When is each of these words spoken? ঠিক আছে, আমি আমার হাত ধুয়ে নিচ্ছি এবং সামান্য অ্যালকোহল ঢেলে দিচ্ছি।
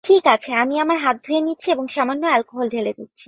ঠিক 0.03 0.23
আছে, 0.27 0.51
আমি 0.53 0.75
আমার 0.79 0.97
হাত 0.97 1.17
ধুয়ে 1.25 1.41
নিচ্ছি 1.41 1.67
এবং 1.71 1.85
সামান্য 1.87 2.23
অ্যালকোহল 2.27 2.67
ঢেলে 2.69 2.91
দিচ্ছি। 2.93 3.19